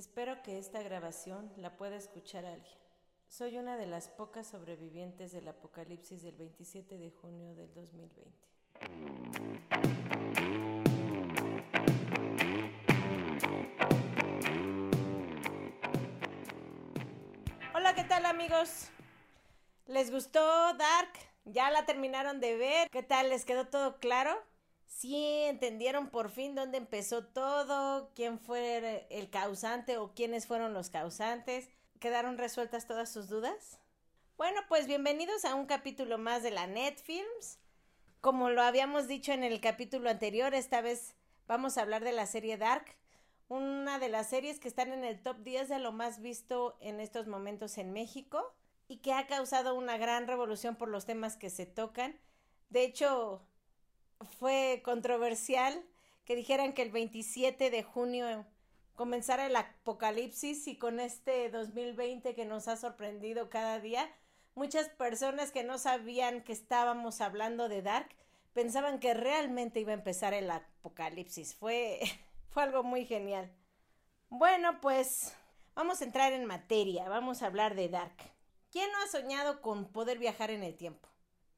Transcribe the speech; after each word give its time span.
Espero 0.00 0.42
que 0.42 0.58
esta 0.58 0.82
grabación 0.82 1.52
la 1.58 1.76
pueda 1.76 1.94
escuchar 1.94 2.46
alguien. 2.46 2.78
Soy 3.28 3.58
una 3.58 3.76
de 3.76 3.84
las 3.84 4.08
pocas 4.08 4.46
sobrevivientes 4.46 5.30
del 5.30 5.46
apocalipsis 5.46 6.22
del 6.22 6.36
27 6.36 6.96
de 6.96 7.10
junio 7.10 7.54
del 7.54 7.70
2020. 7.74 8.32
Hola, 17.74 17.94
¿qué 17.94 18.04
tal 18.04 18.24
amigos? 18.24 18.88
¿Les 19.86 20.10
gustó 20.10 20.40
Dark? 20.78 21.12
¿Ya 21.44 21.70
la 21.70 21.84
terminaron 21.84 22.40
de 22.40 22.56
ver? 22.56 22.88
¿Qué 22.88 23.02
tal? 23.02 23.28
¿Les 23.28 23.44
quedó 23.44 23.66
todo 23.66 23.98
claro? 24.00 24.49
¿Sí 24.90 25.44
entendieron 25.44 26.10
por 26.10 26.30
fin 26.30 26.54
dónde 26.54 26.76
empezó 26.76 27.24
todo? 27.24 28.12
¿Quién 28.14 28.38
fue 28.38 29.06
el 29.08 29.30
causante 29.30 29.96
o 29.96 30.12
quiénes 30.14 30.46
fueron 30.46 30.74
los 30.74 30.90
causantes? 30.90 31.70
¿Quedaron 32.00 32.36
resueltas 32.36 32.86
todas 32.86 33.10
sus 33.10 33.28
dudas? 33.28 33.78
Bueno, 34.36 34.60
pues 34.68 34.88
bienvenidos 34.88 35.44
a 35.44 35.54
un 35.54 35.66
capítulo 35.66 36.18
más 36.18 36.42
de 36.42 36.50
la 36.50 36.66
Netfilms. 36.66 37.60
Como 38.20 38.50
lo 38.50 38.62
habíamos 38.62 39.06
dicho 39.06 39.32
en 39.32 39.44
el 39.44 39.60
capítulo 39.60 40.10
anterior, 40.10 40.54
esta 40.54 40.80
vez 40.82 41.14
vamos 41.46 41.78
a 41.78 41.82
hablar 41.82 42.02
de 42.02 42.12
la 42.12 42.26
serie 42.26 42.58
Dark, 42.58 42.84
una 43.48 44.00
de 44.00 44.08
las 44.08 44.28
series 44.28 44.58
que 44.58 44.68
están 44.68 44.92
en 44.92 45.04
el 45.04 45.22
top 45.22 45.38
10 45.38 45.68
de 45.68 45.78
lo 45.78 45.92
más 45.92 46.20
visto 46.20 46.76
en 46.80 47.00
estos 47.00 47.28
momentos 47.28 47.78
en 47.78 47.92
México 47.92 48.54
y 48.88 48.98
que 48.98 49.14
ha 49.14 49.28
causado 49.28 49.76
una 49.76 49.96
gran 49.96 50.26
revolución 50.26 50.74
por 50.74 50.88
los 50.88 51.06
temas 51.06 51.36
que 51.36 51.48
se 51.48 51.64
tocan. 51.64 52.18
De 52.70 52.82
hecho, 52.82 53.46
fue 54.38 54.82
controversial 54.84 55.82
que 56.24 56.36
dijeran 56.36 56.72
que 56.72 56.82
el 56.82 56.90
27 56.90 57.70
de 57.70 57.82
junio 57.82 58.46
comenzara 58.94 59.46
el 59.46 59.56
apocalipsis 59.56 60.66
y 60.68 60.76
con 60.76 61.00
este 61.00 61.48
2020 61.50 62.34
que 62.34 62.44
nos 62.44 62.68
ha 62.68 62.76
sorprendido 62.76 63.48
cada 63.48 63.80
día, 63.80 64.10
muchas 64.54 64.88
personas 64.88 65.52
que 65.52 65.64
no 65.64 65.78
sabían 65.78 66.42
que 66.42 66.52
estábamos 66.52 67.20
hablando 67.20 67.68
de 67.68 67.82
Dark 67.82 68.08
pensaban 68.52 69.00
que 69.00 69.14
realmente 69.14 69.80
iba 69.80 69.92
a 69.92 69.94
empezar 69.94 70.34
el 70.34 70.50
apocalipsis. 70.50 71.54
Fue, 71.54 72.00
fue 72.50 72.62
algo 72.62 72.82
muy 72.82 73.06
genial. 73.06 73.50
Bueno, 74.28 74.80
pues 74.80 75.34
vamos 75.74 76.00
a 76.00 76.04
entrar 76.04 76.32
en 76.32 76.44
materia, 76.44 77.08
vamos 77.08 77.42
a 77.42 77.46
hablar 77.46 77.74
de 77.74 77.88
Dark. 77.88 78.16
¿Quién 78.70 78.90
no 78.92 78.98
ha 79.02 79.08
soñado 79.08 79.62
con 79.62 79.90
poder 79.90 80.18
viajar 80.18 80.50
en 80.50 80.62
el 80.62 80.76
tiempo? 80.76 81.09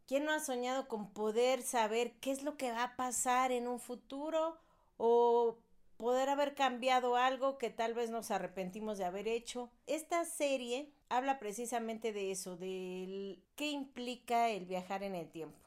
¿Quién 0.07 0.25
no 0.25 0.33
ha 0.33 0.41
soñado 0.41 0.89
con 0.89 1.13
poder 1.13 1.63
saber 1.63 2.13
qué 2.21 2.33
es 2.33 2.43
lo 2.43 2.57
que 2.57 2.73
va 2.73 2.85
a 2.85 2.97
pasar 2.97 3.53
en 3.53 3.69
un 3.69 3.79
futuro 3.79 4.59
o 4.97 5.59
poder 5.97 6.29
haber 6.29 6.55
cambiado 6.55 7.17
algo 7.17 7.59
que 7.59 7.71
tal 7.71 7.95
vez 7.95 8.11
nos 8.11 8.31
arrepentimos 8.31 8.99
de 8.99 9.05
haber 9.05 9.29
hecho? 9.29 9.71
Esta 9.87 10.25
serie 10.25 10.93
habla 11.09 11.39
precisamente 11.39 12.13
de 12.13 12.31
eso, 12.33 12.57
de 12.57 13.39
qué 13.55 13.71
implica 13.71 14.49
el 14.49 14.67
viajar 14.67 15.03
en 15.03 15.15
el 15.15 15.31
tiempo. 15.31 15.59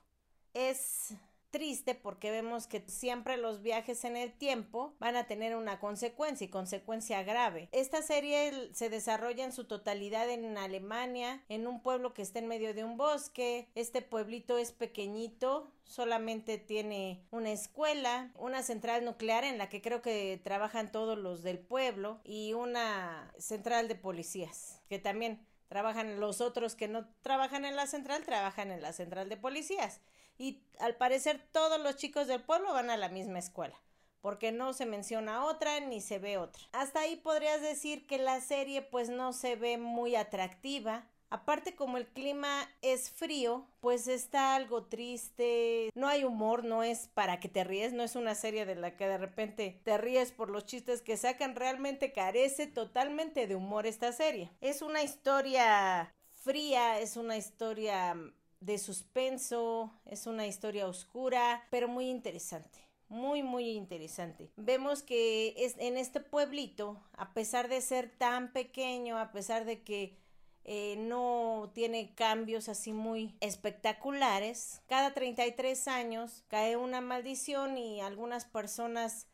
Es 0.54 1.14
triste 1.56 1.96
porque 1.96 2.32
vemos 2.32 2.68
que 2.68 2.84
siempre 2.88 3.38
los 3.38 3.62
viajes 3.62 4.04
en 4.04 4.18
el 4.18 4.34
tiempo 4.34 4.94
van 5.00 5.16
a 5.16 5.26
tener 5.26 5.56
una 5.56 5.80
consecuencia 5.80 6.44
y 6.44 6.50
consecuencia 6.50 7.24
grave. 7.24 7.70
Esta 7.72 8.02
serie 8.02 8.52
se 8.74 8.90
desarrolla 8.90 9.46
en 9.46 9.54
su 9.54 9.64
totalidad 9.64 10.30
en 10.30 10.58
Alemania, 10.58 11.46
en 11.48 11.66
un 11.66 11.82
pueblo 11.82 12.14
que 12.14 12.24
está 12.24 12.40
en 12.40 12.50
medio 12.50 12.74
de 12.74 12.84
un 12.84 12.98
bosque. 12.98 13.70
Este 13.74 14.02
pueblito 14.02 14.58
es 14.58 14.74
pequeñito, 14.74 15.72
solamente 15.86 16.58
tiene 16.58 17.26
una 17.32 17.54
escuela, 17.54 18.34
una 18.38 18.62
central 18.62 19.06
nuclear 19.06 19.46
en 19.46 19.58
la 19.58 19.70
que 19.70 19.82
creo 19.82 20.02
que 20.02 20.42
trabajan 20.44 20.92
todos 20.92 21.18
los 21.18 21.42
del 21.42 21.60
pueblo 21.60 22.20
y 22.26 22.52
una 22.52 23.32
central 23.38 23.88
de 23.88 23.96
policías 23.96 24.82
que 24.90 25.00
también 25.00 25.48
trabajan 25.70 26.20
los 26.20 26.42
otros 26.42 26.76
que 26.76 26.90
no 26.90 27.08
trabajan 27.22 27.64
en 27.64 27.78
la 27.78 27.88
central, 27.88 28.26
trabajan 28.26 28.72
en 28.72 28.82
la 28.82 28.92
central 28.92 29.30
de 29.30 29.38
policías 29.38 30.02
y 30.38 30.62
al 30.80 30.96
parecer 30.96 31.42
todos 31.52 31.80
los 31.80 31.96
chicos 31.96 32.28
del 32.28 32.44
pueblo 32.44 32.74
van 32.74 32.90
a 32.90 32.98
la 32.98 33.10
misma 33.10 33.40
escuela 33.40 33.76
porque 34.26 34.52
no 34.52 34.74
se 34.74 34.88
menciona 34.88 35.46
otra 35.46 35.80
ni 35.82 36.02
se 36.02 36.18
ve 36.18 36.40
otra. 36.40 36.64
Hasta 36.72 37.02
ahí 37.02 37.16
podrías 37.16 37.62
decir 37.62 38.08
que 38.08 38.18
la 38.18 38.42
serie 38.42 38.82
pues 38.82 39.08
no 39.08 39.34
se 39.34 39.56
ve 39.56 39.78
muy 39.78 40.16
atractiva. 40.16 41.06
Aparte 41.30 41.76
como 41.76 41.98
el 41.98 42.08
clima 42.08 42.68
es 42.82 43.12
frío, 43.12 43.68
pues 43.82 44.08
está 44.08 44.56
algo 44.56 44.86
triste, 44.86 45.92
no 45.94 46.08
hay 46.08 46.24
humor, 46.24 46.64
no 46.64 46.82
es 46.82 47.08
para 47.10 47.40
que 47.40 47.50
te 47.50 47.64
ríes, 47.64 47.94
no 47.94 48.02
es 48.02 48.16
una 48.16 48.34
serie 48.34 48.66
de 48.66 48.74
la 48.74 48.98
que 48.98 49.08
de 49.08 49.20
repente 49.20 49.80
te 49.84 49.96
ríes 50.00 50.32
por 50.32 50.50
los 50.50 50.66
chistes 50.66 51.04
que 51.04 51.18
sacan, 51.18 51.56
realmente 51.56 52.12
carece 52.12 52.66
totalmente 52.66 53.46
de 53.46 53.56
humor 53.56 53.86
esta 53.86 54.12
serie. 54.12 54.50
Es 54.60 54.82
una 54.82 55.04
historia 55.04 56.12
fría, 56.32 57.00
es 57.00 57.16
una 57.16 57.38
historia 57.38 58.16
de 58.66 58.78
suspenso, 58.80 59.94
es 60.06 60.26
una 60.26 60.48
historia 60.48 60.88
oscura, 60.88 61.68
pero 61.70 61.88
muy 61.88 62.10
interesante. 62.10 62.80
Muy, 63.08 63.44
muy 63.44 63.70
interesante. 63.70 64.50
Vemos 64.56 65.04
que 65.04 65.54
es 65.58 65.76
en 65.78 65.96
este 65.98 66.20
pueblito, 66.20 67.00
a 67.14 67.34
pesar 67.34 67.70
de 67.70 67.80
ser 67.82 68.10
tan 68.18 68.52
pequeño, 68.52 69.20
a 69.20 69.32
pesar 69.32 69.66
de 69.66 69.84
que 69.84 70.18
eh, 70.64 70.96
no 70.98 71.72
tiene 71.76 72.16
cambios 72.16 72.68
así 72.68 72.92
muy 72.92 73.36
espectaculares, 73.40 74.82
cada 74.88 75.14
33 75.14 75.88
años 75.88 76.44
cae 76.48 76.76
una 76.76 77.02
maldición 77.02 77.78
y 77.78 78.02
algunas 78.02 78.46
personas 78.46 79.28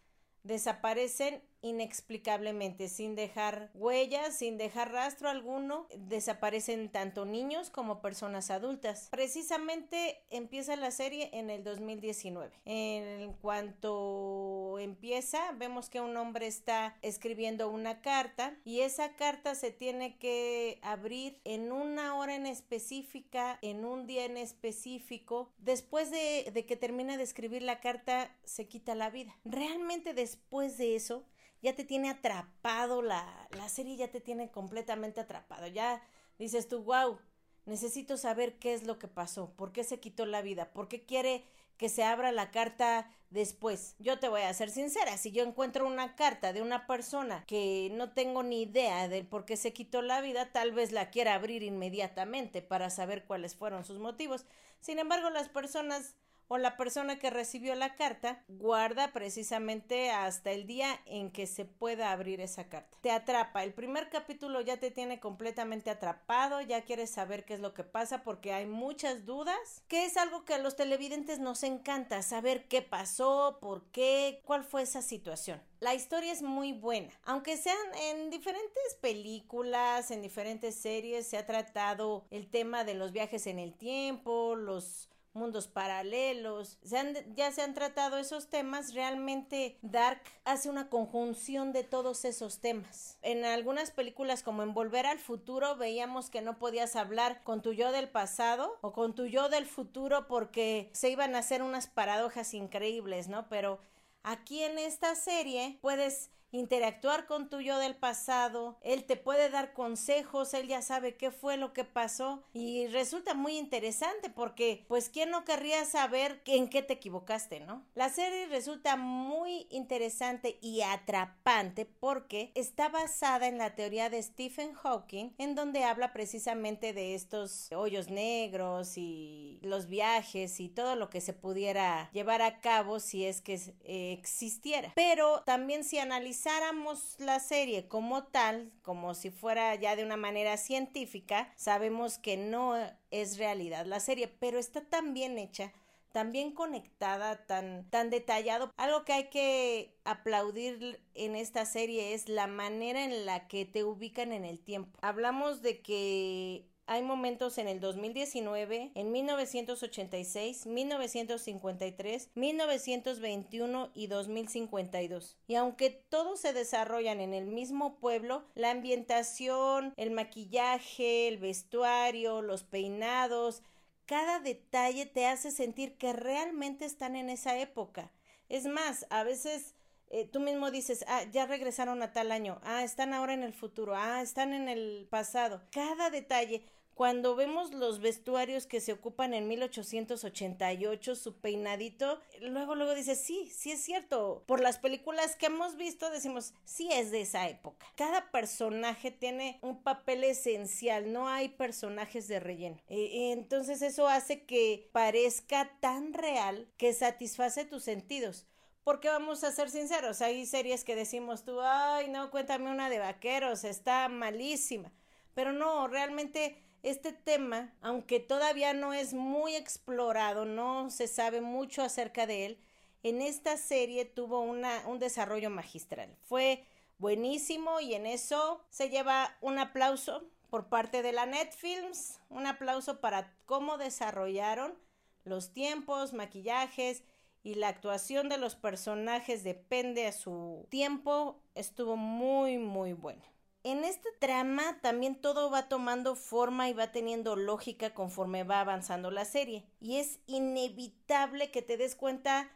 desaparecen 0.44 1.42
inexplicablemente, 1.62 2.88
sin 2.88 3.16
dejar 3.16 3.72
huellas, 3.74 4.36
sin 4.36 4.58
dejar 4.58 4.92
rastro 4.92 5.30
alguno, 5.30 5.88
desaparecen 5.96 6.90
tanto 6.90 7.26
niños 7.26 7.70
como 7.70 8.02
personas 8.02 8.52
adultas. 8.52 9.08
Precisamente 9.12 10.24
empieza 10.30 10.76
la 10.76 10.92
serie 10.92 11.30
en 11.34 11.50
el 11.50 11.64
2019. 11.64 12.52
En 12.66 13.34
cuanto 13.34 14.78
empieza, 14.80 15.52
vemos 15.54 15.90
que 15.90 16.02
un 16.02 16.16
hombre 16.18 16.48
está 16.48 16.98
escribiendo 17.02 17.70
una 17.70 18.02
carta 18.02 18.58
y 18.64 18.82
esa 18.82 19.16
carta 19.16 19.56
se 19.56 19.72
tiene 19.72 20.18
que 20.18 20.80
abrir 20.82 21.40
en 21.44 21.72
una 21.72 22.16
hora 22.16 22.36
en 22.36 22.46
específica, 22.46 23.60
en 23.62 23.86
un 23.86 24.08
día 24.08 24.26
en 24.26 24.38
específico. 24.38 25.52
Después 25.58 26.12
de, 26.12 26.66
que 26.68 26.76
termina 26.76 27.18
de 27.18 27.24
escribir 27.24 27.62
la 27.62 27.80
carta, 27.80 28.36
se 28.44 28.68
quita 28.68 28.96
la 28.96 29.10
vida. 29.10 29.36
Realmente 29.46 30.14
después 30.14 30.78
de 30.78 30.96
eso, 30.96 31.26
ya 31.62 31.76
te 31.76 31.84
tiene 31.84 32.10
atrapado 32.10 33.02
la, 33.02 33.48
la 33.52 33.70
serie, 33.70 33.96
ya 33.96 34.10
te 34.10 34.22
tiene 34.22 34.52
completamente 34.52 35.22
atrapado. 35.22 35.68
Ya 35.68 36.02
dices 36.40 36.68
tú, 36.68 36.84
wow, 36.84 37.20
necesito 37.66 38.18
saber 38.18 38.58
qué 38.58 38.74
es 38.74 38.84
lo 38.84 38.98
que 39.00 39.08
pasó, 39.08 39.54
por 39.56 39.72
qué 39.72 39.84
se 39.84 40.00
quitó 40.00 40.26
la 40.26 40.42
vida, 40.42 40.72
por 40.74 40.88
qué 40.88 41.06
quiere 41.06 41.46
que 41.78 41.90
se 41.90 42.04
abra 42.04 42.32
la 42.32 42.52
carta 42.52 43.10
después. 43.32 43.96
Yo 43.98 44.20
te 44.20 44.30
voy 44.30 44.42
a 44.42 44.54
ser 44.54 44.70
sincera, 44.70 45.18
si 45.18 45.32
yo 45.32 45.44
encuentro 45.44 45.88
una 45.88 46.16
carta 46.16 46.54
de 46.54 46.62
una 46.62 46.86
persona 46.86 47.44
que 47.48 47.90
no 47.94 48.12
tengo 48.12 48.44
ni 48.44 48.62
idea 48.62 49.08
de 49.08 49.24
por 49.24 49.46
qué 49.46 49.58
se 49.58 49.74
quitó 49.74 50.02
la 50.02 50.22
vida, 50.22 50.52
tal 50.52 50.74
vez 50.74 50.92
la 50.92 51.10
quiera 51.10 51.34
abrir 51.34 51.64
inmediatamente 51.64 52.62
para 52.62 52.90
saber 52.90 53.26
cuáles 53.26 53.56
fueron 53.56 53.84
sus 53.84 53.98
motivos. 53.98 54.46
Sin 54.80 55.00
embargo, 55.00 55.30
las 55.32 55.50
personas 55.50 56.16
o 56.52 56.58
la 56.58 56.76
persona 56.76 57.18
que 57.18 57.30
recibió 57.30 57.76
la 57.76 57.96
carta 57.96 58.44
guarda 58.50 59.14
precisamente 59.14 60.12
hasta 60.12 60.52
el 60.52 60.68
día 60.68 61.00
en 61.06 61.32
que 61.32 61.48
se 61.48 61.64
pueda 61.64 62.12
abrir 62.12 62.42
esa 62.42 62.68
carta. 62.68 62.98
Te 63.00 63.10
atrapa. 63.10 63.64
El 63.64 63.74
primer 63.74 64.10
capítulo 64.10 64.60
ya 64.60 64.76
te 64.76 64.92
tiene 64.92 65.22
completamente 65.22 65.90
atrapado, 65.90 66.60
ya 66.60 66.82
quieres 66.82 67.10
saber 67.10 67.46
qué 67.46 67.54
es 67.54 67.62
lo 67.62 67.74
que 67.74 67.86
pasa 67.86 68.24
porque 68.24 68.52
hay 68.52 68.66
muchas 68.66 69.26
dudas, 69.26 69.86
que 69.88 70.04
es 70.04 70.18
algo 70.18 70.44
que 70.44 70.54
a 70.54 70.58
los 70.58 70.76
televidentes 70.76 71.40
nos 71.40 71.64
encanta, 71.64 72.22
saber 72.22 72.68
qué 72.68 72.82
pasó, 72.82 73.58
por 73.62 73.86
qué, 73.92 74.42
cuál 74.44 74.66
fue 74.66 74.82
esa 74.82 75.02
situación. 75.02 75.62
La 75.80 75.96
historia 75.96 76.34
es 76.34 76.42
muy 76.42 76.74
buena. 76.74 77.12
Aunque 77.24 77.56
sean 77.56 77.78
en 78.10 78.30
diferentes 78.30 78.98
películas, 79.00 80.12
en 80.12 80.22
diferentes 80.22 80.76
series, 80.76 81.28
se 81.28 81.38
ha 81.38 81.46
tratado 81.46 82.26
el 82.30 82.50
tema 82.52 82.84
de 82.84 82.94
los 82.94 83.14
viajes 83.14 83.48
en 83.48 83.58
el 83.58 83.74
tiempo, 83.74 84.56
los 84.56 85.11
mundos 85.34 85.68
paralelos, 85.68 86.78
ya 86.82 87.52
se 87.52 87.62
han 87.62 87.74
tratado 87.74 88.18
esos 88.18 88.50
temas, 88.50 88.94
realmente 88.94 89.78
Dark 89.82 90.22
hace 90.46 90.70
una 90.70 90.90
conjunción 90.90 91.72
de 91.72 91.84
todos 91.84 92.26
esos 92.26 92.60
temas. 92.60 93.18
En 93.22 93.46
algunas 93.46 93.92
películas 93.92 94.44
como 94.44 94.64
en 94.64 94.74
Volver 94.74 95.06
al 95.06 95.20
Futuro 95.20 95.76
veíamos 95.76 96.30
que 96.30 96.42
no 96.42 96.60
podías 96.60 96.96
hablar 96.96 97.44
con 97.44 97.62
tu 97.62 97.74
yo 97.74 97.92
del 97.92 98.10
pasado 98.10 98.78
o 98.82 98.94
con 98.94 99.16
tu 99.16 99.26
yo 99.26 99.50
del 99.50 99.66
futuro 99.66 100.28
porque 100.28 100.90
se 100.94 101.10
iban 101.10 101.36
a 101.36 101.40
hacer 101.40 101.64
unas 101.64 101.88
paradojas 101.88 102.54
increíbles, 102.54 103.28
¿no? 103.28 103.48
Pero 103.50 103.80
aquí 104.24 104.64
en 104.64 104.78
esta 104.78 105.16
serie 105.16 105.80
puedes 105.82 106.32
interactuar 106.52 107.26
con 107.26 107.50
tu 107.50 107.62
yo 107.62 107.78
del 107.78 107.96
pasado, 107.96 108.78
él 108.82 109.06
te 109.06 109.16
puede 109.16 109.50
dar 109.50 109.74
consejos, 109.74 110.54
él 110.54 110.68
ya 110.68 110.82
sabe 110.82 111.16
qué 111.16 111.32
fue 111.32 111.58
lo 111.58 111.74
que 111.74 111.84
pasó 111.84 112.44
y 112.54 112.88
resulta 112.88 113.34
muy 113.34 113.58
interesante 113.58 114.30
porque 114.30 114.86
pues 114.88 115.10
quién 115.10 115.30
no 115.30 115.46
querría 115.46 115.86
saber 115.86 116.42
en 116.46 116.70
qué 116.70 116.82
te 116.82 116.94
equivocaste, 116.94 117.60
¿no? 117.60 117.86
La 117.96 118.10
serie 118.10 118.48
resulta 118.48 118.98
muy 118.98 119.68
interesante 119.70 120.58
y 120.62 120.82
atrapante 120.82 121.86
porque 121.86 122.52
está 122.56 122.90
basada 122.90 123.48
en 123.48 123.58
la 123.58 123.76
teoría 123.76 124.10
de 124.10 124.22
Stephen 124.22 124.74
Hawking 124.74 125.32
en 125.38 125.56
donde 125.56 125.84
habla 125.84 126.14
precisamente 126.14 126.94
de 126.94 127.16
estos 127.16 127.72
hoyos 127.72 128.10
negros 128.10 128.98
y 128.98 129.60
los 129.62 129.88
viajes 129.88 130.60
y 130.60 130.70
todo 130.70 130.96
lo 130.96 131.10
que 131.10 131.22
se 131.22 131.34
pudiera 131.34 132.10
llevar 132.12 132.42
a 132.42 132.60
cabo 132.60 133.00
si 133.00 133.26
es 133.26 133.42
que 133.42 133.60
existiera. 133.84 134.92
Pero 134.96 135.42
también 135.44 135.84
si 135.84 136.00
analizáramos 136.46 137.16
la 137.20 137.40
serie 137.40 137.88
como 137.88 138.24
tal, 138.24 138.72
como 138.82 139.14
si 139.14 139.30
fuera 139.30 139.76
ya 139.76 139.96
de 139.96 140.04
una 140.04 140.18
manera 140.18 140.58
científica, 140.58 141.52
sabemos 141.56 142.18
que 142.18 142.38
no 142.38 142.76
es 143.12 143.38
realidad 143.38 143.86
la 143.86 144.00
serie, 144.00 144.28
pero 144.28 144.60
está 144.60 144.82
tan 144.82 145.14
bien 145.14 145.38
hecha 145.38 145.72
tan 146.12 146.34
bien 146.34 146.52
conectada, 146.52 147.46
tan, 147.46 147.90
tan 147.90 148.10
detallado. 148.10 148.74
Algo 148.76 149.06
que 149.06 149.14
hay 149.14 149.30
que 149.30 149.96
aplaudir 150.04 151.02
en 151.14 151.38
esta 151.38 151.66
serie 151.66 152.14
es 152.14 152.28
la 152.28 152.48
manera 152.48 153.06
en 153.06 153.26
la 153.26 153.48
que 153.48 153.64
te 153.64 153.86
ubican 153.86 154.34
en 154.34 154.44
el 154.44 154.60
tiempo. 154.60 155.00
Hablamos 155.02 155.62
de 155.62 155.80
que 155.82 156.66
hay 156.92 157.04
momentos 157.04 157.58
en 157.58 157.70
el 157.70 157.80
2019, 157.80 158.92
en 158.96 159.12
1986, 159.14 160.66
1953, 160.66 162.30
1921 162.36 163.92
y 163.94 164.08
2052. 164.08 165.38
Y 165.48 165.56
aunque 165.56 165.90
todos 165.90 166.42
se 166.42 166.52
desarrollan 166.52 167.22
en 167.22 167.34
el 167.34 167.48
mismo 167.48 167.96
pueblo, 167.98 168.44
la 168.56 168.72
ambientación, 168.72 169.94
el 169.96 170.12
maquillaje, 170.12 171.30
el 171.30 171.38
vestuario, 171.38 172.42
los 172.42 172.64
peinados, 172.64 173.64
cada 174.06 174.42
detalle 174.42 175.06
te 175.06 175.28
hace 175.28 175.52
sentir 175.52 175.98
que 175.98 176.12
realmente 176.12 176.84
están 176.84 177.16
en 177.16 177.30
esa 177.30 177.58
época. 177.58 178.12
Es 178.50 178.66
más, 178.66 179.08
a 179.10 179.24
veces 179.24 179.76
eh, 180.14 180.28
tú 180.28 180.42
mismo 180.42 180.72
dices, 180.72 181.06
ah, 181.08 181.24
ya 181.32 181.46
regresaron 181.46 182.04
a 182.04 182.12
tal 182.12 182.34
año, 182.34 182.60
ah, 182.64 182.84
están 182.84 183.14
ahora 183.14 183.34
en 183.34 183.44
el 183.44 183.54
futuro, 183.54 183.96
ah, 183.96 184.22
están 184.22 184.52
en 184.52 184.68
el 184.68 185.08
pasado. 185.10 185.62
Cada 185.72 186.10
detalle, 186.10 186.66
cuando 186.94 187.36
vemos 187.36 187.74
los 187.74 188.00
vestuarios 188.00 188.68
que 188.68 188.82
se 188.82 188.94
ocupan 188.94 189.34
en 189.34 189.48
1888, 189.48 191.16
su 191.16 191.36
peinadito, 191.38 192.20
luego, 192.42 192.76
luego 192.76 192.94
dices, 192.94 193.20
sí, 193.20 193.50
sí 193.54 193.72
es 193.72 193.82
cierto. 193.82 194.44
Por 194.46 194.60
las 194.60 194.78
películas 194.78 195.36
que 195.36 195.48
hemos 195.48 195.78
visto, 195.78 196.10
decimos, 196.10 196.54
sí 196.66 196.90
es 196.92 197.12
de 197.12 197.22
esa 197.22 197.48
época. 197.50 197.86
Cada 197.96 198.32
personaje 198.32 199.12
tiene 199.12 199.60
un 199.62 199.82
papel 199.82 200.24
esencial, 200.24 201.12
no 201.12 201.28
hay 201.28 201.50
personajes 201.50 202.28
de 202.28 202.40
relleno. 202.40 202.78
E, 202.88 203.32
entonces 203.32 203.82
eso 203.82 204.08
hace 204.08 204.46
que 204.46 204.90
parezca 204.92 205.78
tan 205.80 206.14
real 206.14 206.68
que 206.78 206.94
satisface 206.94 207.66
tus 207.66 207.84
sentidos. 207.84 208.46
Porque 208.84 209.10
vamos 209.10 209.44
a 209.44 209.52
ser 209.52 209.70
sinceros, 209.70 210.22
hay 210.22 210.46
series 210.46 210.84
que 210.84 210.96
decimos 210.96 211.44
tú, 211.46 211.62
ay, 211.62 212.10
no, 212.10 212.32
cuéntame 212.32 212.72
una 212.72 212.90
de 212.90 212.98
vaqueros, 212.98 213.64
está 213.64 214.10
malísima. 214.10 214.92
Pero 215.36 215.54
no, 215.54 215.88
realmente 215.88 216.64
este 216.84 217.14
tema, 217.14 217.74
aunque 217.82 218.20
todavía 218.20 218.74
no 218.74 218.94
es 218.94 219.14
muy 219.14 219.56
explorado, 219.56 220.46
no 220.46 220.90
se 220.90 221.08
sabe 221.08 221.42
mucho 221.42 221.84
acerca 221.84 222.26
de 222.26 222.46
él, 222.46 222.60
en 223.04 223.22
esta 223.22 223.58
serie 223.58 224.06
tuvo 224.06 224.42
una, 224.42 224.88
un 224.88 225.00
desarrollo 225.00 225.50
magistral. 225.50 226.16
Fue 226.22 226.66
buenísimo 226.98 227.80
y 227.80 227.96
en 227.96 228.06
eso 228.06 228.64
se 228.70 228.90
lleva 228.90 229.36
un 229.42 229.58
aplauso 229.58 230.24
por 230.50 230.68
parte 230.70 231.02
de 231.02 231.12
la 231.12 231.26
Netflix, 231.26 232.20
un 232.30 232.46
aplauso 232.46 233.00
para 233.00 233.34
cómo 233.46 233.78
desarrollaron 233.78 234.78
los 235.24 235.54
tiempos, 235.54 236.14
maquillajes 236.14 237.04
y 237.44 237.56
la 237.56 237.70
actuación 237.70 238.30
de 238.30 238.38
los 238.38 238.56
personajes 238.56 239.44
depende 239.44 240.06
a 240.06 240.12
su 240.12 240.68
tiempo, 240.70 241.42
estuvo 241.56 241.96
muy 241.96 242.58
muy 242.58 242.94
bueno. 242.94 243.24
En 243.64 243.84
este 243.84 244.10
trama 244.20 244.80
también 244.82 245.22
todo 245.22 245.52
va 245.52 245.70
tomando 245.70 246.16
forma 246.16 246.68
y 246.68 246.74
va 246.74 246.92
teniendo 246.92 247.36
lógica 247.36 247.94
conforme 247.94 248.44
va 248.44 248.60
avanzando 248.60 249.12
la 249.12 249.24
serie. 249.24 249.66
Y 249.80 249.98
es 249.98 250.20
inevitable 250.26 251.52
que 251.52 251.62
te 251.62 251.78
des 251.78 251.96
cuenta 251.96 252.50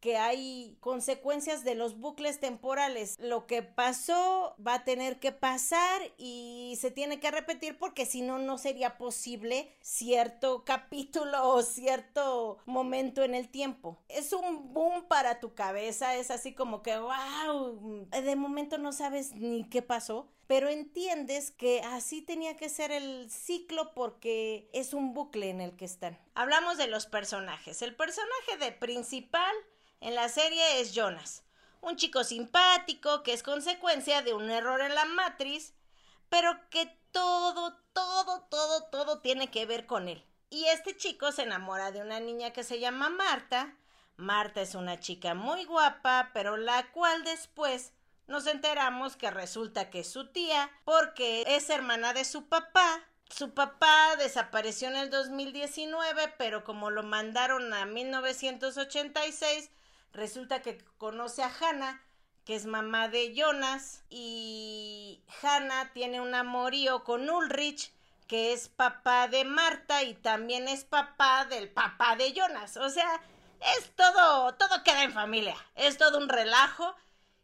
que 0.00 0.16
hay 0.16 0.76
consecuencias 0.80 1.64
de 1.64 1.74
los 1.74 1.98
bucles 1.98 2.40
temporales. 2.40 3.16
Lo 3.20 3.46
que 3.46 3.62
pasó 3.62 4.54
va 4.66 4.74
a 4.74 4.84
tener 4.84 5.20
que 5.20 5.32
pasar 5.32 6.00
y 6.18 6.76
se 6.80 6.90
tiene 6.90 7.20
que 7.20 7.30
repetir 7.30 7.78
porque 7.78 8.06
si 8.06 8.22
no, 8.22 8.38
no 8.38 8.58
sería 8.58 8.96
posible 8.96 9.72
cierto 9.80 10.64
capítulo 10.64 11.48
o 11.48 11.62
cierto 11.62 12.58
momento 12.66 13.22
en 13.22 13.34
el 13.34 13.48
tiempo. 13.48 13.98
Es 14.08 14.32
un 14.32 14.72
boom 14.72 15.04
para 15.06 15.40
tu 15.40 15.54
cabeza, 15.54 16.16
es 16.16 16.30
así 16.30 16.54
como 16.54 16.82
que, 16.82 16.98
wow, 16.98 18.08
de 18.10 18.36
momento 18.36 18.78
no 18.78 18.92
sabes 18.92 19.34
ni 19.34 19.64
qué 19.64 19.82
pasó 19.82 20.28
pero 20.50 20.68
entiendes 20.68 21.52
que 21.52 21.80
así 21.82 22.22
tenía 22.22 22.56
que 22.56 22.68
ser 22.68 22.90
el 22.90 23.30
ciclo 23.30 23.94
porque 23.94 24.68
es 24.72 24.94
un 24.94 25.14
bucle 25.14 25.48
en 25.48 25.60
el 25.60 25.76
que 25.76 25.84
están. 25.84 26.18
Hablamos 26.34 26.76
de 26.76 26.88
los 26.88 27.06
personajes. 27.06 27.82
El 27.82 27.94
personaje 27.94 28.56
de 28.58 28.72
principal 28.72 29.54
en 30.00 30.14
la 30.14 30.28
serie 30.28 30.80
es 30.80 30.94
Jonas, 30.94 31.44
un 31.80 31.96
chico 31.96 32.24
simpático 32.24 33.22
que 33.22 33.32
es 33.32 33.42
consecuencia 33.42 34.22
de 34.22 34.34
un 34.34 34.50
error 34.50 34.80
en 34.80 34.94
la 34.94 35.04
matriz, 35.04 35.74
pero 36.28 36.68
que 36.70 36.86
todo, 37.12 37.76
todo, 37.92 38.42
todo, 38.50 38.84
todo 38.84 39.20
tiene 39.20 39.50
que 39.50 39.66
ver 39.66 39.86
con 39.86 40.08
él. 40.08 40.24
Y 40.48 40.64
este 40.66 40.96
chico 40.96 41.32
se 41.32 41.42
enamora 41.42 41.92
de 41.92 42.00
una 42.00 42.18
niña 42.20 42.52
que 42.52 42.64
se 42.64 42.80
llama 42.80 43.08
Marta. 43.08 43.76
Marta 44.16 44.60
es 44.60 44.74
una 44.74 44.98
chica 44.98 45.34
muy 45.34 45.64
guapa, 45.64 46.30
pero 46.34 46.56
la 46.56 46.90
cual 46.92 47.24
después 47.24 47.92
nos 48.26 48.46
enteramos 48.46 49.16
que 49.16 49.30
resulta 49.30 49.90
que 49.90 50.00
es 50.00 50.10
su 50.10 50.28
tía 50.28 50.70
porque 50.84 51.44
es 51.46 51.70
hermana 51.70 52.12
de 52.12 52.24
su 52.24 52.48
papá. 52.48 53.04
Su 53.28 53.54
papá 53.54 54.16
desapareció 54.16 54.88
en 54.88 54.96
el 54.96 55.10
2019, 55.10 56.34
pero 56.36 56.64
como 56.64 56.90
lo 56.90 57.04
mandaron 57.04 57.72
a 57.72 57.86
1986, 57.86 59.70
resulta 60.12 60.62
que 60.62 60.78
conoce 60.98 61.42
a 61.42 61.52
Hannah, 61.60 62.02
que 62.44 62.54
es 62.54 62.66
mamá 62.66 63.08
de 63.08 63.34
Jonas, 63.34 64.02
y 64.08 65.22
Hannah 65.42 65.92
tiene 65.92 66.20
un 66.20 66.34
amorío 66.34 67.04
con 67.04 67.28
Ulrich, 67.28 67.92
que 68.26 68.52
es 68.52 68.68
papá 68.68 69.26
de 69.26 69.44
Marta 69.44 70.04
y 70.04 70.14
también 70.14 70.68
es 70.68 70.84
papá 70.84 71.46
del 71.46 71.68
papá 71.68 72.14
de 72.14 72.32
Jonas. 72.32 72.76
O 72.76 72.88
sea, 72.88 73.20
es 73.76 73.90
todo, 73.96 74.54
todo 74.54 74.84
queda 74.84 75.02
en 75.02 75.12
familia, 75.12 75.56
es 75.74 75.98
todo 75.98 76.18
un 76.18 76.28
relajo 76.28 76.94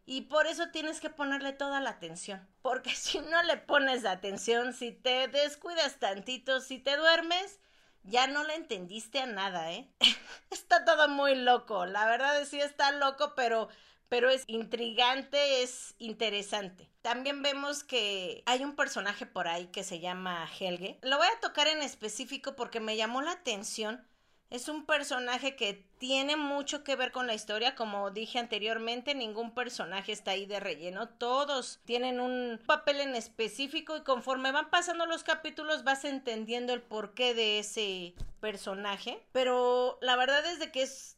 y 0.05 0.21
por 0.21 0.47
eso 0.47 0.69
tienes 0.69 1.01
que 1.01 1.09
ponerle 1.09 1.51
toda 1.51 1.81
la 1.81 1.89
atención. 1.91 2.47
Porque 2.61 2.89
si 2.95 3.19
no 3.19 3.43
le 3.43 3.57
pones 3.57 4.05
atención, 4.05 4.73
si 4.73 4.91
te 4.91 5.27
descuidas 5.27 5.99
tantito, 5.99 6.61
si 6.61 6.79
te 6.79 6.95
duermes, 6.95 7.59
ya 8.07 8.27
no 8.27 8.43
le 8.43 8.55
entendiste 8.55 9.19
a 9.19 9.25
nada, 9.25 9.71
¿eh? 9.71 9.89
está 10.51 10.85
todo 10.85 11.07
muy 11.09 11.35
loco. 11.35 11.85
La 11.85 12.05
verdad 12.05 12.41
es 12.41 12.49
sí 12.49 12.59
está 12.59 12.91
loco, 12.91 13.33
pero 13.35 13.69
pero 14.09 14.29
es 14.29 14.43
intrigante, 14.47 15.63
es 15.63 15.95
interesante. 15.99 16.89
También 17.01 17.41
vemos 17.41 17.83
que 17.83 18.43
hay 18.45 18.63
un 18.63 18.75
personaje 18.75 19.25
por 19.25 19.47
ahí 19.47 19.67
que 19.67 19.83
se 19.83 19.99
llama 19.99 20.49
Helge. 20.59 20.97
Lo 21.01 21.17
voy 21.17 21.27
a 21.27 21.39
tocar 21.41 21.67
en 21.67 21.81
específico 21.81 22.55
porque 22.55 22.79
me 22.79 22.95
llamó 22.95 23.21
la 23.21 23.31
atención 23.31 24.07
es 24.49 24.69
un 24.69 24.85
personaje 24.85 25.55
que 25.55 25.85
tiene 25.97 26.37
mucho 26.37 26.83
que 26.83 26.95
ver 26.95 27.11
con 27.11 27.27
la 27.27 27.33
historia, 27.33 27.75
como 27.75 28.11
dije 28.11 28.39
anteriormente, 28.39 29.13
ningún 29.13 29.53
personaje 29.53 30.11
está 30.11 30.31
ahí 30.31 30.45
de 30.45 30.59
relleno, 30.59 31.09
todos 31.09 31.79
tienen 31.85 32.19
un 32.19 32.59
papel 32.65 33.01
en 33.01 33.15
específico 33.15 33.97
y 33.97 34.03
conforme 34.03 34.51
van 34.51 34.69
pasando 34.69 35.05
los 35.05 35.23
capítulos 35.23 35.83
vas 35.83 36.05
entendiendo 36.05 36.73
el 36.73 36.81
porqué 36.81 37.33
de 37.33 37.59
ese 37.59 38.13
personaje, 38.39 39.21
pero 39.33 39.97
la 40.01 40.15
verdad 40.15 40.45
es 40.45 40.59
de 40.59 40.71
que 40.71 40.83
es 40.83 41.17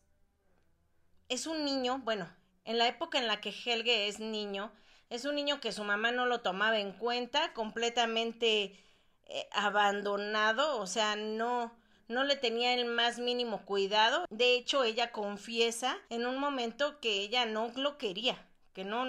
es 1.29 1.45
un 1.45 1.63
niño, 1.63 1.99
bueno, 2.03 2.27
en 2.65 2.79
la 2.79 2.87
época 2.87 3.19
en 3.19 3.27
la 3.27 3.39
que 3.39 3.49
Helge 3.51 4.07
es 4.07 4.19
niño, 4.19 4.71
es 5.09 5.25
un 5.25 5.35
niño 5.35 5.61
que 5.61 5.71
su 5.71 5.83
mamá 5.83 6.11
no 6.11 6.25
lo 6.25 6.41
tomaba 6.41 6.79
en 6.79 6.91
cuenta, 6.91 7.53
completamente 7.53 8.83
eh, 9.25 9.47
abandonado, 9.51 10.79
o 10.79 10.87
sea, 10.87 11.15
no 11.15 11.78
no 12.09 12.25
le 12.25 12.35
tenía 12.35 12.73
el 12.73 12.85
más 12.85 13.19
mínimo 13.19 13.65
cuidado. 13.65 14.25
De 14.29 14.55
hecho, 14.55 14.83
ella 14.83 15.11
confiesa 15.11 15.97
en 16.09 16.25
un 16.25 16.37
momento 16.37 16.99
que 16.99 17.21
ella 17.21 17.45
no 17.45 17.71
lo 17.75 17.97
quería 17.97 18.45
que 18.73 18.85
no 18.85 19.03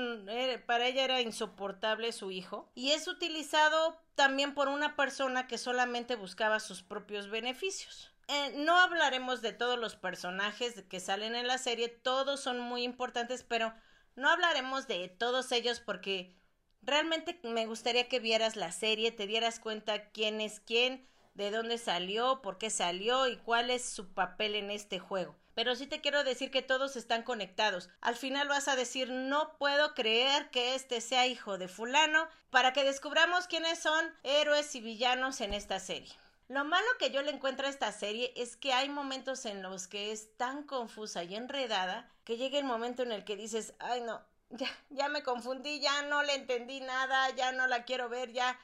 para 0.67 0.87
ella 0.87 1.05
era 1.05 1.21
insoportable 1.21 2.13
su 2.13 2.31
hijo 2.31 2.71
y 2.75 2.91
es 2.91 3.07
utilizado 3.07 4.01
también 4.15 4.55
por 4.55 4.69
una 4.69 4.97
persona 4.97 5.47
que 5.47 5.59
solamente 5.59 6.17
buscaba 6.17 6.61
sus 6.61 6.83
propios 6.83 7.29
beneficios. 7.29 8.11
Eh, 8.29 8.53
no 8.57 8.77
hablaremos 8.77 9.43
de 9.43 9.53
todos 9.53 9.79
los 9.79 9.97
personajes 9.97 10.83
que 10.89 11.01
salen 11.01 11.35
en 11.35 11.47
la 11.47 11.59
serie, 11.59 11.89
todos 11.89 12.41
son 12.41 12.61
muy 12.61 12.83
importantes, 12.83 13.45
pero 13.47 13.73
No 14.17 14.29
hablaremos 14.29 14.89
de 14.89 15.09
todos 15.09 15.53
ellos 15.53 15.81
porque 15.81 16.35
realmente 16.83 17.39
me 17.45 17.67
gustaría 17.67 18.09
que 18.09 18.19
vieras 18.19 18.57
la 18.57 18.73
serie, 18.73 19.13
te 19.13 19.27
dieras 19.27 19.61
cuenta 19.61 20.11
quién 20.11 20.41
es 20.41 20.61
quién, 20.61 21.07
de 21.41 21.51
dónde 21.51 21.79
salió, 21.79 22.43
por 22.43 22.59
qué 22.59 22.69
salió 22.69 23.27
y 23.27 23.37
cuál 23.39 23.71
es 23.71 23.83
su 23.83 24.13
papel 24.13 24.55
en 24.55 24.71
este 24.71 24.99
juego. 24.99 25.35
Pero 25.55 25.75
sí 25.75 25.87
te 25.87 26.01
quiero 26.01 26.23
decir 26.23 26.51
que 26.51 26.63
todos 26.63 26.97
están 26.97 27.23
conectados. 27.23 27.89
Al 28.03 28.15
final 28.15 28.47
vas 28.47 28.69
a 28.69 28.77
decir 28.77 29.11
no 29.11 29.57
puedo 29.59 29.95
creer 29.95 30.51
que 30.51 30.75
este 30.75 31.01
sea 31.01 31.27
hijo 31.27 31.57
de 31.57 31.67
fulano 31.67 32.29
para 32.51 32.73
que 32.73 32.85
descubramos 32.85 33.47
quiénes 33.47 33.79
son 33.79 34.05
héroes 34.23 34.75
y 34.75 34.81
villanos 34.81 35.41
en 35.41 35.55
esta 35.55 35.81
serie. 35.81 36.13
Lo 36.49 36.65
malo 36.65 36.87
que 36.99 37.11
yo 37.11 37.23
le 37.23 37.31
encuentro 37.31 37.67
a 37.67 37.71
esta 37.71 37.91
serie 37.93 38.33
es 38.37 38.57
que 38.57 38.73
hay 38.73 38.89
momentos 38.89 39.47
en 39.47 39.63
los 39.63 39.87
que 39.87 40.13
es 40.13 40.37
tan 40.37 40.65
confusa 40.65 41.25
y 41.25 41.37
enredada 41.37 42.11
que 42.25 42.37
llega 42.37 42.59
el 42.59 42.65
momento 42.65 43.03
en 43.03 43.13
el 43.13 43.25
que 43.25 43.37
dices, 43.37 43.75
ay 43.79 44.03
no, 44.03 44.21
ya, 44.51 44.69
ya 44.91 45.09
me 45.09 45.23
confundí, 45.23 45.81
ya 45.81 46.03
no 46.03 46.23
le 46.23 46.35
entendí 46.35 46.81
nada, 46.81 47.31
ya 47.31 47.53
no 47.53 47.67
la 47.67 47.85
quiero 47.85 48.09
ver, 48.09 48.33
ya 48.33 48.59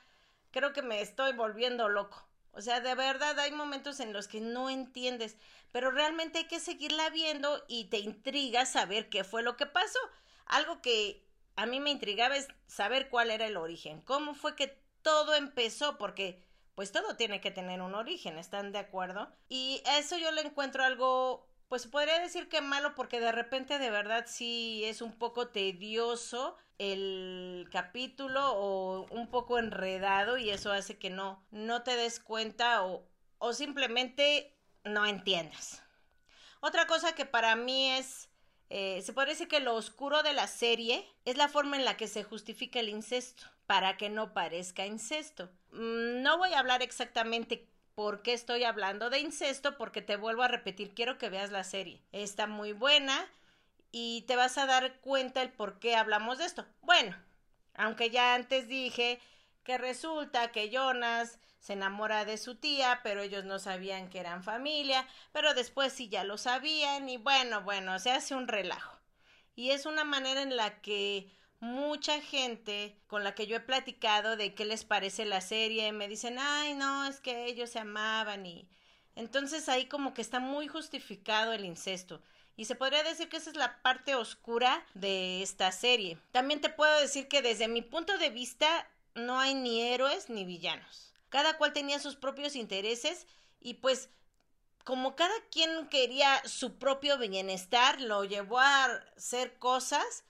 creo 0.51 0.73
que 0.73 0.83
me 0.83 1.01
estoy 1.01 1.33
volviendo 1.33 1.89
loco. 1.89 2.27
O 2.57 2.63
sea, 2.63 2.81
de 2.81 2.95
verdad 2.95 3.39
hay 3.39 3.53
momentos 3.53 4.01
en 4.01 4.15
los 4.15 4.29
que 4.29 4.41
no 4.41 4.71
entiendes, 4.71 5.37
pero 5.73 5.91
realmente 5.91 6.39
hay 6.39 6.45
que 6.47 6.59
seguirla 6.59 7.11
viendo 7.11 7.63
y 7.69 7.85
te 7.85 7.99
intriga 7.99 8.65
saber 8.65 9.11
qué 9.11 9.25
fue 9.25 9.43
lo 9.43 9.59
que 9.59 9.67
pasó. 9.67 9.99
Algo 10.47 10.81
que 10.81 11.23
a 11.55 11.67
mí 11.67 11.81
me 11.81 11.91
intrigaba 11.91 12.35
es 12.35 12.49
saber 12.67 13.11
cuál 13.11 13.31
era 13.31 13.47
el 13.47 13.59
origen, 13.59 14.01
cómo 14.01 14.35
fue 14.35 14.57
que 14.57 14.79
todo 15.03 15.35
empezó, 15.35 15.99
porque 15.99 16.43
pues 16.75 16.93
todo 16.93 17.15
tiene 17.17 17.43
que 17.43 17.51
tener 17.51 17.83
un 17.83 17.95
origen, 17.95 18.39
¿están 18.39 18.73
de 18.73 18.79
acuerdo? 18.79 19.31
Y 19.51 19.83
eso 19.99 20.17
yo 20.17 20.31
le 20.31 20.41
encuentro 20.41 20.83
algo, 20.83 21.47
pues 21.69 21.87
podría 21.87 22.19
decir 22.21 22.49
que 22.49 22.61
malo 22.61 22.95
porque 22.95 23.21
de 23.21 23.33
repente 23.33 23.79
de 23.79 23.91
verdad 23.91 24.27
sí 24.29 24.83
es 24.85 25.03
un 25.03 25.13
poco 25.13 25.49
tedioso 25.49 26.57
el 26.79 27.69
capítulo 27.73 28.53
o 28.55 29.07
un 29.11 29.29
poco 29.29 29.59
enredado 29.59 30.39
y 30.39 30.51
eso 30.51 30.73
hace 30.73 30.99
que 30.99 31.11
no, 31.11 31.45
no 31.51 31.83
te 31.83 31.97
des 31.97 32.21
cuenta 32.21 32.85
o, 32.85 33.09
o 33.39 33.53
simplemente 33.53 34.57
no 34.85 35.07
entiendas. 35.07 35.83
Otra 36.61 36.87
cosa 36.87 37.15
que 37.15 37.27
para 37.27 37.57
mí 37.57 37.91
es 37.91 38.29
eh, 38.69 39.01
se 39.03 39.13
puede 39.13 39.29
decir 39.29 39.49
que 39.49 39.61
lo 39.61 39.75
oscuro 39.75 40.23
de 40.23 40.33
la 40.33 40.49
serie 40.49 41.07
es 41.25 41.37
la 41.37 41.49
forma 41.49 41.77
en 41.77 41.85
la 41.85 41.97
que 41.97 42.09
se 42.09 42.25
justifica 42.25 42.81
el 42.81 42.89
incesto 42.89 43.45
para 43.67 43.97
que 43.97 44.11
no 44.11 44.35
parezca 44.35 44.87
incesto. 44.87 45.51
Mm, 45.71 46.23
no 46.23 46.39
voy 46.39 46.53
a 46.53 46.59
hablar 46.59 46.83
exactamente 46.83 47.69
por 47.97 48.21
qué 48.21 48.35
estoy 48.35 48.63
hablando 48.63 49.09
de 49.09 49.21
incesto, 49.21 49.79
porque 49.79 50.03
te 50.03 50.17
vuelvo 50.17 50.43
a 50.43 50.49
repetir, 50.49 50.95
quiero 50.95 51.17
que 51.17 51.31
veas 51.31 51.51
la 51.51 51.65
serie. 51.65 52.03
Está 52.13 52.47
muy 52.47 52.73
buena 52.73 53.27
y 53.91 54.23
te 54.29 54.37
vas 54.37 54.59
a 54.59 54.67
dar 54.67 55.01
cuenta 55.01 55.41
el 55.41 55.51
por 55.51 55.79
qué 55.79 55.97
hablamos 55.97 56.37
de 56.37 56.45
esto. 56.45 56.67
Bueno, 56.83 57.17
aunque 57.75 58.11
ya 58.11 58.35
antes 58.35 58.69
dije 58.69 59.19
que 59.65 59.79
resulta 59.79 60.53
que 60.53 60.69
Jonas 60.69 61.39
se 61.59 61.73
enamora 61.73 62.27
de 62.27 62.37
su 62.37 62.57
tía, 62.57 63.01
pero 63.03 63.23
ellos 63.23 63.47
no 63.47 63.59
sabían 63.59 64.11
que 64.11 64.21
eran 64.21 64.45
familia, 64.45 65.09
pero 65.33 65.55
después 65.55 65.95
sí 65.95 66.11
ya 66.11 66.23
lo 66.23 66.37
sabían 66.37 67.09
y 67.09 67.17
bueno, 67.17 67.63
bueno, 67.63 67.99
se 67.99 68.11
hace 68.11 68.35
un 68.35 68.47
relajo. 68.47 69.01
Y 69.55 69.71
es 69.71 69.87
una 69.87 70.05
manera 70.05 70.43
en 70.43 70.55
la 70.55 70.83
que 70.83 71.31
mucha 71.61 72.21
gente 72.21 72.97
con 73.07 73.25
la 73.25 73.35
que 73.35 73.47
yo 73.47 73.57
he 73.57 73.61
platicado 73.61 74.37
de 74.37 74.55
qué 74.55 74.65
les 74.65 74.85
parece 74.85 75.25
la 75.25 75.41
serie 75.41 75.93
me 75.93 76.09
dicen, 76.09 76.39
ay, 76.39 76.75
no, 76.75 77.07
es 77.07 77.21
que 77.21 77.47
ellos 77.47 77.71
se 77.71 77.79
amaban 77.79 78.47
y 78.47 78.69
entonces 79.15 79.69
ahí 79.69 79.87
como 79.87 80.13
que 80.13 80.23
está 80.23 80.41
muy 80.41 80.69
justificado 80.69 81.53
el 81.53 81.65
incesto. 81.65 82.23
Y 82.57 82.67
se 82.67 82.75
podría 82.75 83.03
decir 83.03 83.29
que 83.29 83.37
esa 83.37 83.51
es 83.51 83.57
la 83.57 83.83
parte 83.83 84.15
oscura 84.15 84.87
de 84.95 85.43
esta 85.43 85.73
serie. 85.73 86.19
También 86.33 86.61
te 86.61 86.71
puedo 86.71 87.01
decir 87.01 87.29
que 87.29 87.43
desde 87.43 87.69
mi 87.69 87.83
punto 87.83 88.17
de 88.19 88.31
vista 88.31 88.89
no 89.15 89.39
hay 89.39 89.55
ni 89.55 89.83
héroes 89.83 90.31
ni 90.31 90.45
villanos. 90.45 91.15
Cada 91.29 91.59
cual 91.59 91.73
tenía 91.73 91.99
sus 91.99 92.17
propios 92.17 92.57
intereses 92.57 93.27
y 93.61 93.75
pues 93.75 94.11
como 94.85 95.17
cada 95.17 95.35
quien 95.51 95.89
quería 95.89 96.41
su 96.47 96.79
propio 96.79 97.19
bienestar, 97.19 98.01
lo 98.01 98.25
llevó 98.25 98.61
a 98.61 98.85
hacer 99.17 99.59
cosas 99.59 100.25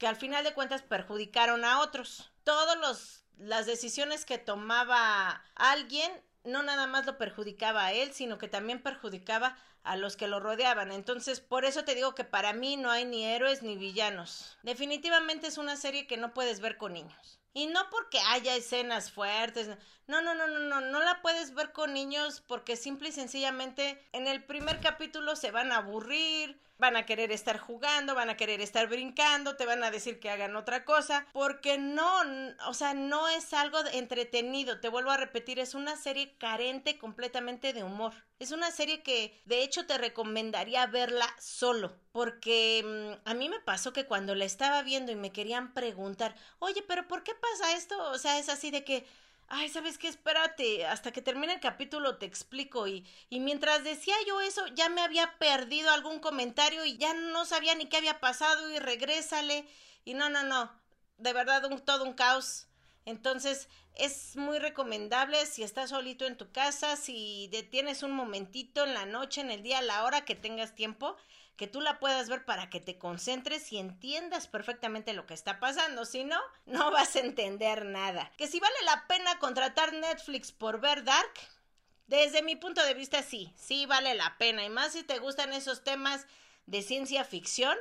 que 0.00 0.08
al 0.08 0.16
final 0.16 0.42
de 0.42 0.54
cuentas 0.54 0.82
perjudicaron 0.82 1.62
a 1.62 1.80
otros. 1.80 2.32
Todas 2.42 3.22
las 3.36 3.66
decisiones 3.66 4.24
que 4.24 4.38
tomaba 4.38 5.44
alguien 5.54 6.10
no 6.42 6.62
nada 6.62 6.86
más 6.86 7.04
lo 7.04 7.18
perjudicaba 7.18 7.84
a 7.84 7.92
él, 7.92 8.14
sino 8.14 8.38
que 8.38 8.48
también 8.48 8.82
perjudicaba 8.82 9.58
a 9.82 9.96
los 9.96 10.16
que 10.16 10.26
lo 10.26 10.40
rodeaban. 10.40 10.90
Entonces, 10.90 11.40
por 11.40 11.66
eso 11.66 11.84
te 11.84 11.94
digo 11.94 12.14
que 12.14 12.24
para 12.24 12.54
mí 12.54 12.78
no 12.78 12.90
hay 12.90 13.04
ni 13.04 13.26
héroes 13.26 13.62
ni 13.62 13.76
villanos. 13.76 14.56
Definitivamente 14.62 15.48
es 15.48 15.58
una 15.58 15.76
serie 15.76 16.06
que 16.06 16.16
no 16.16 16.32
puedes 16.32 16.60
ver 16.60 16.78
con 16.78 16.94
niños. 16.94 17.38
Y 17.52 17.66
no 17.66 17.90
porque 17.90 18.20
haya 18.28 18.56
escenas 18.56 19.10
fuertes. 19.10 19.68
No, 20.06 20.22
no, 20.22 20.34
no, 20.34 20.46
no, 20.46 20.60
no. 20.60 20.80
No 20.80 21.00
la 21.00 21.20
puedes 21.20 21.52
ver 21.52 21.72
con 21.72 21.92
niños 21.92 22.42
porque 22.46 22.76
simple 22.76 23.10
y 23.10 23.12
sencillamente 23.12 24.02
en 24.12 24.26
el 24.26 24.44
primer 24.44 24.80
capítulo 24.80 25.36
se 25.36 25.50
van 25.50 25.72
a 25.72 25.78
aburrir, 25.78 26.58
van 26.80 26.96
a 26.96 27.06
querer 27.06 27.30
estar 27.30 27.58
jugando, 27.58 28.14
van 28.14 28.30
a 28.30 28.36
querer 28.36 28.60
estar 28.60 28.88
brincando, 28.88 29.56
te 29.56 29.66
van 29.66 29.84
a 29.84 29.90
decir 29.90 30.18
que 30.18 30.30
hagan 30.30 30.56
otra 30.56 30.84
cosa, 30.84 31.26
porque 31.32 31.78
no, 31.78 32.10
o 32.66 32.74
sea, 32.74 32.94
no 32.94 33.28
es 33.28 33.52
algo 33.52 33.78
entretenido, 33.92 34.80
te 34.80 34.88
vuelvo 34.88 35.10
a 35.10 35.16
repetir, 35.16 35.58
es 35.58 35.74
una 35.74 35.96
serie 35.96 36.36
carente 36.38 36.98
completamente 36.98 37.72
de 37.72 37.84
humor. 37.84 38.14
Es 38.38 38.52
una 38.52 38.70
serie 38.70 39.02
que 39.02 39.38
de 39.44 39.62
hecho 39.62 39.86
te 39.86 39.98
recomendaría 39.98 40.86
verla 40.86 41.26
solo, 41.38 41.94
porque 42.10 42.82
mm, 42.84 43.28
a 43.28 43.34
mí 43.34 43.50
me 43.50 43.60
pasó 43.60 43.92
que 43.92 44.06
cuando 44.06 44.34
la 44.34 44.46
estaba 44.46 44.82
viendo 44.82 45.12
y 45.12 45.16
me 45.16 45.30
querían 45.30 45.74
preguntar, 45.74 46.34
oye, 46.58 46.82
pero 46.88 47.06
¿por 47.06 47.22
qué 47.22 47.32
pasa 47.34 47.76
esto? 47.76 48.02
O 48.10 48.18
sea, 48.18 48.38
es 48.38 48.48
así 48.48 48.70
de 48.70 48.82
que 48.82 49.06
ay, 49.50 49.68
¿sabes 49.68 49.98
qué? 49.98 50.08
Espérate, 50.08 50.86
hasta 50.86 51.12
que 51.12 51.22
termine 51.22 51.54
el 51.54 51.60
capítulo 51.60 52.16
te 52.18 52.26
explico. 52.26 52.86
Y, 52.88 53.06
y 53.28 53.40
mientras 53.40 53.84
decía 53.84 54.14
yo 54.26 54.40
eso, 54.40 54.66
ya 54.68 54.88
me 54.88 55.02
había 55.02 55.38
perdido 55.38 55.90
algún 55.90 56.20
comentario 56.20 56.84
y 56.84 56.96
ya 56.96 57.12
no 57.14 57.44
sabía 57.44 57.74
ni 57.74 57.86
qué 57.86 57.98
había 57.98 58.20
pasado 58.20 58.70
y 58.70 58.78
regrésale. 58.78 59.66
Y 60.04 60.14
no, 60.14 60.30
no, 60.30 60.44
no, 60.44 60.72
de 61.18 61.32
verdad 61.32 61.64
un, 61.66 61.78
todo 61.80 62.04
un 62.04 62.14
caos. 62.14 62.68
Entonces 63.04 63.68
es 63.94 64.36
muy 64.36 64.58
recomendable 64.58 65.44
si 65.46 65.62
estás 65.62 65.90
solito 65.90 66.26
en 66.26 66.36
tu 66.36 66.52
casa, 66.52 66.96
si 66.96 67.48
detienes 67.48 68.02
un 68.02 68.12
momentito 68.12 68.84
en 68.84 68.94
la 68.94 69.04
noche, 69.04 69.40
en 69.40 69.50
el 69.50 69.62
día, 69.62 69.78
a 69.78 69.82
la 69.82 70.04
hora 70.04 70.24
que 70.24 70.34
tengas 70.36 70.74
tiempo, 70.74 71.16
que 71.60 71.66
tú 71.66 71.82
la 71.82 71.98
puedas 71.98 72.30
ver 72.30 72.46
para 72.46 72.70
que 72.70 72.80
te 72.80 72.96
concentres 72.96 73.70
y 73.70 73.76
entiendas 73.76 74.46
perfectamente 74.46 75.12
lo 75.12 75.26
que 75.26 75.34
está 75.34 75.60
pasando. 75.60 76.06
Si 76.06 76.24
no, 76.24 76.40
no 76.64 76.90
vas 76.90 77.14
a 77.16 77.20
entender 77.20 77.84
nada. 77.84 78.32
Que 78.38 78.46
si 78.46 78.58
vale 78.58 78.74
la 78.86 79.06
pena 79.06 79.38
contratar 79.38 79.92
Netflix 79.92 80.52
por 80.52 80.80
ver 80.80 81.04
Dark, 81.04 81.34
desde 82.06 82.42
mi 82.42 82.56
punto 82.56 82.82
de 82.82 82.94
vista 82.94 83.22
sí, 83.22 83.52
sí 83.58 83.84
vale 83.84 84.14
la 84.14 84.38
pena. 84.38 84.64
Y 84.64 84.70
más 84.70 84.92
si 84.92 85.02
te 85.02 85.18
gustan 85.18 85.52
esos 85.52 85.84
temas 85.84 86.26
de 86.64 86.80
ciencia 86.80 87.24
ficción. 87.24 87.76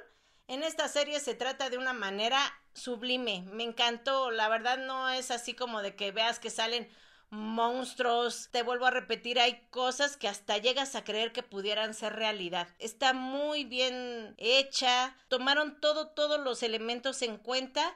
En 0.50 0.62
esta 0.62 0.90
serie 0.90 1.22
se 1.22 1.34
trata 1.34 1.70
de 1.70 1.78
una 1.78 1.94
manera 1.94 2.42
sublime. 2.74 3.46
Me 3.54 3.64
encantó. 3.64 4.30
La 4.30 4.50
verdad 4.50 4.78
no 4.78 5.08
es 5.08 5.32
así 5.32 5.54
como 5.54 5.82
de 5.82 5.96
que 5.96 6.12
veas 6.12 6.38
que 6.38 6.50
salen 6.50 6.90
monstruos. 7.30 8.50
Te 8.52 8.64
vuelvo 8.64 8.86
a 8.86 8.92
repetir, 8.92 9.40
hay 9.40 9.62
cosas 9.70 10.18
que 10.18 10.28
hasta 10.28 10.58
llegas 10.58 10.96
a 10.96 11.04
creer 11.04 11.32
que 11.32 11.44
pudieran 11.44 11.94
ser 11.94 12.16
realidad. 12.16 12.68
Está 12.80 13.14
muy 13.14 13.64
bien 13.64 14.36
hecha. 14.38 15.16
Tomaron 15.28 15.80
todo, 15.80 16.10
todos 16.10 16.40
los 16.40 16.64
elementos 16.64 17.22
en 17.22 17.38
cuenta 17.38 17.96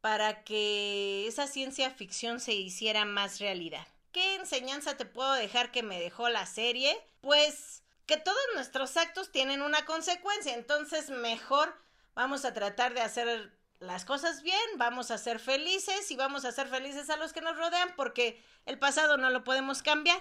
para 0.00 0.44
que 0.44 1.26
esa 1.26 1.46
ciencia 1.46 1.90
ficción 1.90 2.40
se 2.40 2.54
hiciera 2.54 3.04
más 3.04 3.38
realidad. 3.38 3.86
¿Qué 4.12 4.36
enseñanza 4.36 4.96
te 4.96 5.04
puedo 5.04 5.32
dejar 5.34 5.70
que 5.70 5.82
me 5.82 6.00
dejó 6.00 6.28
la 6.28 6.46
serie? 6.46 6.96
Pues 7.20 7.84
que 8.06 8.16
todos 8.16 8.38
nuestros 8.54 8.96
actos 8.96 9.30
tienen 9.30 9.62
una 9.62 9.84
consecuencia, 9.84 10.54
entonces 10.54 11.10
mejor 11.10 11.72
vamos 12.14 12.44
a 12.44 12.52
tratar 12.52 12.92
de 12.92 13.02
hacer 13.02 13.52
las 13.80 14.04
cosas 14.04 14.42
bien, 14.42 14.60
vamos 14.76 15.10
a 15.10 15.18
ser 15.18 15.40
felices 15.40 16.10
y 16.10 16.16
vamos 16.16 16.44
a 16.44 16.52
ser 16.52 16.68
felices 16.68 17.08
a 17.08 17.16
los 17.16 17.32
que 17.32 17.40
nos 17.40 17.56
rodean 17.56 17.94
porque 17.96 18.42
el 18.66 18.78
pasado 18.78 19.16
no 19.16 19.30
lo 19.30 19.42
podemos 19.42 19.82
cambiar. 19.82 20.20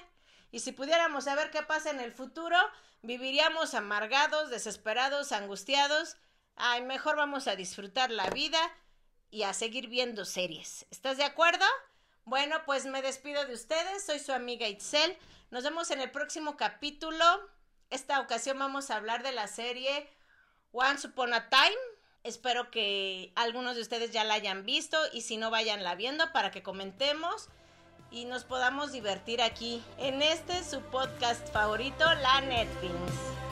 Y 0.49 0.61
si 0.61 0.71
pudiéramos 0.71 1.25
saber 1.25 1.51
qué 1.51 1.61
pasa 1.61 1.91
en 1.91 1.99
el 1.99 2.13
futuro, 2.13 2.57
viviríamos 3.01 3.73
amargados, 3.73 4.49
desesperados, 4.49 5.33
angustiados. 5.33 6.15
Ay, 6.55 6.81
mejor 6.81 7.17
vamos 7.17 7.47
a 7.47 7.57
disfrutar 7.57 8.11
la 8.11 8.29
vida 8.29 8.59
y 9.29 9.43
a 9.43 9.53
seguir 9.53 9.87
viendo 9.87 10.23
series. 10.23 10.87
¿Estás 10.89 11.17
de 11.17 11.25
acuerdo? 11.25 11.65
Bueno, 12.23 12.55
pues 12.65 12.85
me 12.85 13.01
despido 13.01 13.45
de 13.45 13.53
ustedes. 13.53 14.05
Soy 14.05 14.19
su 14.19 14.31
amiga 14.31 14.69
Itzel. 14.69 15.17
Nos 15.51 15.63
vemos 15.65 15.91
en 15.91 15.99
el 15.99 16.11
próximo 16.11 16.55
capítulo. 16.55 17.25
Esta 17.89 18.21
ocasión 18.21 18.57
vamos 18.57 18.89
a 18.89 18.95
hablar 18.95 19.21
de 19.21 19.33
la 19.33 19.47
serie 19.47 20.09
Once 20.71 21.07
Upon 21.07 21.33
a 21.33 21.49
Time 21.49 21.98
Espero 22.23 22.69
que 22.69 23.31
algunos 23.35 23.75
de 23.75 23.81
ustedes 23.81 24.11
ya 24.11 24.23
la 24.23 24.33
hayan 24.33 24.65
visto 24.65 24.97
y 25.13 25.21
si 25.21 25.37
no 25.37 25.51
vayan 25.51 25.83
la 25.83 25.95
viendo 25.95 26.31
para 26.33 26.51
que 26.51 26.61
comentemos 26.61 27.47
y 28.11 28.25
nos 28.25 28.43
podamos 28.43 28.91
divertir 28.91 29.41
aquí 29.41 29.83
en 29.97 30.21
este 30.21 30.63
su 30.63 30.81
podcast 30.81 31.47
favorito, 31.53 32.03
la 32.15 32.41
Netflix. 32.41 33.48